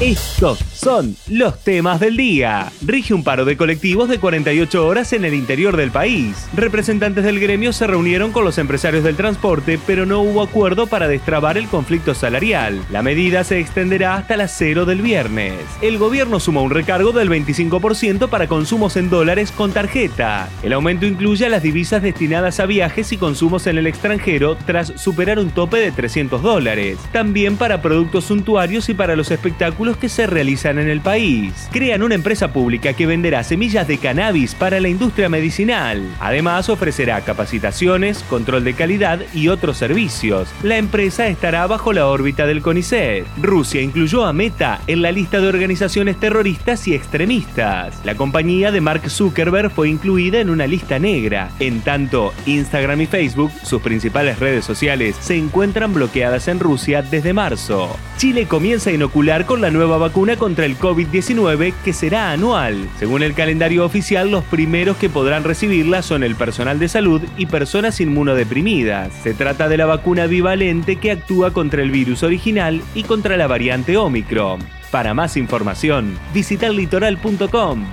Estos 0.00 0.58
son 0.80 1.14
los 1.28 1.62
temas 1.62 2.00
del 2.00 2.16
día. 2.16 2.72
Rige 2.80 3.12
un 3.12 3.22
paro 3.22 3.44
de 3.44 3.58
colectivos 3.58 4.08
de 4.08 4.18
48 4.18 4.86
horas 4.86 5.12
en 5.12 5.26
el 5.26 5.34
interior 5.34 5.76
del 5.76 5.90
país. 5.90 6.48
Representantes 6.54 7.22
del 7.22 7.38
gremio 7.38 7.74
se 7.74 7.86
reunieron 7.86 8.32
con 8.32 8.44
los 8.44 8.56
empresarios 8.56 9.04
del 9.04 9.16
transporte, 9.16 9.78
pero 9.86 10.06
no 10.06 10.20
hubo 10.20 10.42
acuerdo 10.42 10.86
para 10.86 11.06
destrabar 11.06 11.58
el 11.58 11.68
conflicto 11.68 12.14
salarial. 12.14 12.82
La 12.90 13.02
medida 13.02 13.44
se 13.44 13.58
extenderá 13.58 14.14
hasta 14.14 14.38
las 14.38 14.54
0 14.56 14.86
del 14.86 15.02
viernes. 15.02 15.58
El 15.82 15.98
gobierno 15.98 16.40
suma 16.40 16.62
un 16.62 16.70
recargo 16.70 17.12
del 17.12 17.28
25% 17.28 18.30
para 18.30 18.48
consumos 18.48 18.96
en 18.96 19.10
dólares 19.10 19.52
con 19.52 19.72
tarjeta. 19.72 20.48
El 20.62 20.72
aumento 20.72 21.04
incluye 21.04 21.46
las 21.50 21.62
divisas 21.62 22.00
destinadas 22.02 22.58
a 22.58 22.64
viajes 22.64 23.12
y 23.12 23.18
consumos 23.18 23.66
en 23.66 23.76
el 23.76 23.86
extranjero 23.86 24.56
tras 24.64 24.94
superar 24.96 25.38
un 25.38 25.50
tope 25.50 25.76
de 25.76 25.92
300 25.92 26.40
dólares. 26.42 26.98
También 27.12 27.56
para 27.56 27.82
productos 27.82 28.24
suntuarios 28.24 28.88
y 28.88 28.94
para 28.94 29.14
los 29.14 29.30
espectáculos 29.30 29.98
que 29.98 30.08
se 30.08 30.26
realizan 30.26 30.69
en 30.78 30.88
el 30.88 31.00
país. 31.00 31.68
Crean 31.72 32.02
una 32.02 32.14
empresa 32.14 32.52
pública 32.52 32.92
que 32.92 33.06
venderá 33.06 33.42
semillas 33.44 33.88
de 33.88 33.98
cannabis 33.98 34.54
para 34.54 34.80
la 34.80 34.88
industria 34.88 35.28
medicinal. 35.28 36.02
Además, 36.20 36.68
ofrecerá 36.68 37.20
capacitaciones, 37.22 38.22
control 38.24 38.64
de 38.64 38.74
calidad 38.74 39.20
y 39.34 39.48
otros 39.48 39.76
servicios. 39.76 40.48
La 40.62 40.76
empresa 40.76 41.26
estará 41.26 41.66
bajo 41.66 41.92
la 41.92 42.06
órbita 42.06 42.46
del 42.46 42.62
CONICET. 42.62 43.26
Rusia 43.40 43.80
incluyó 43.80 44.24
a 44.24 44.32
Meta 44.32 44.80
en 44.86 45.02
la 45.02 45.12
lista 45.12 45.40
de 45.40 45.48
organizaciones 45.48 46.18
terroristas 46.18 46.86
y 46.88 46.94
extremistas. 46.94 48.00
La 48.04 48.14
compañía 48.14 48.72
de 48.72 48.80
Mark 48.80 49.08
Zuckerberg 49.08 49.70
fue 49.70 49.88
incluida 49.88 50.40
en 50.40 50.50
una 50.50 50.66
lista 50.66 50.98
negra. 50.98 51.50
En 51.58 51.80
tanto, 51.80 52.32
Instagram 52.46 53.00
y 53.02 53.06
Facebook, 53.06 53.50
sus 53.62 53.82
principales 53.82 54.38
redes 54.38 54.64
sociales, 54.64 55.16
se 55.20 55.36
encuentran 55.36 55.94
bloqueadas 55.94 56.48
en 56.48 56.60
Rusia 56.60 57.02
desde 57.02 57.32
marzo. 57.32 57.96
Chile 58.16 58.46
comienza 58.46 58.90
a 58.90 58.92
inocular 58.92 59.46
con 59.46 59.60
la 59.60 59.70
nueva 59.70 59.98
vacuna 59.98 60.36
contra 60.36 60.59
el 60.64 60.78
COVID-19 60.78 61.72
que 61.84 61.92
será 61.92 62.32
anual. 62.32 62.88
Según 62.98 63.22
el 63.22 63.34
calendario 63.34 63.84
oficial, 63.84 64.30
los 64.30 64.44
primeros 64.44 64.96
que 64.96 65.08
podrán 65.08 65.44
recibirla 65.44 66.02
son 66.02 66.22
el 66.22 66.36
personal 66.36 66.78
de 66.78 66.88
salud 66.88 67.22
y 67.36 67.46
personas 67.46 68.00
inmunodeprimidas. 68.00 69.12
Se 69.22 69.34
trata 69.34 69.68
de 69.68 69.76
la 69.76 69.86
vacuna 69.86 70.26
bivalente 70.26 70.96
que 70.96 71.10
actúa 71.10 71.52
contra 71.52 71.82
el 71.82 71.90
virus 71.90 72.22
original 72.22 72.82
y 72.94 73.04
contra 73.04 73.36
la 73.36 73.46
variante 73.46 73.96
Omicron. 73.96 74.60
Para 74.90 75.14
más 75.14 75.36
información, 75.36 76.18
visita 76.34 76.68
litoral.com. 76.68 77.84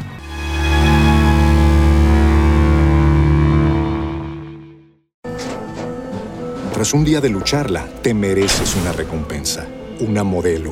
Tras 6.78 6.94
un 6.94 7.04
día 7.04 7.22
de 7.22 7.30
lucharla, 7.30 7.88
te 8.04 8.14
mereces 8.14 8.76
una 8.76 8.92
recompensa, 8.92 9.66
una 10.00 10.24
modelo, 10.24 10.72